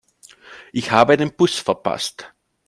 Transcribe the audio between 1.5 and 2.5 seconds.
verpasst.